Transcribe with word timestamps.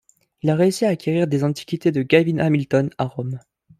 Il 0.41 0.49
a 0.49 0.55
réussi 0.55 0.83
à 0.85 0.89
acquérir 0.89 1.27
des 1.27 1.43
antiquités 1.43 1.91
de 1.91 2.01
Gavin 2.01 2.39
Hamilton 2.39 2.89
à 2.97 3.05
Rome. 3.05 3.39